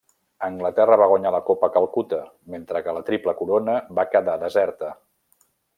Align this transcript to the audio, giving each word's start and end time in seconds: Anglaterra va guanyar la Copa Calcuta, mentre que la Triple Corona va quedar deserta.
Anglaterra 0.45 0.95
va 1.01 1.07
guanyar 1.11 1.33
la 1.35 1.41
Copa 1.51 1.69
Calcuta, 1.77 2.21
mentre 2.55 2.83
que 2.87 2.97
la 2.99 3.07
Triple 3.11 3.39
Corona 3.43 3.77
va 4.01 4.11
quedar 4.17 4.39
deserta. 4.47 4.95